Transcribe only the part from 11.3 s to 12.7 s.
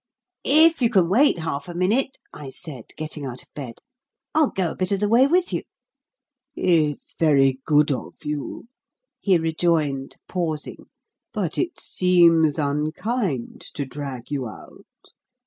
"but it seems